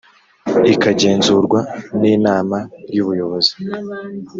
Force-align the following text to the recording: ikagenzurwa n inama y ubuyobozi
ikagenzurwa 0.73 1.59
n 1.99 2.01
inama 2.15 2.57
y 2.93 2.97
ubuyobozi 3.03 3.53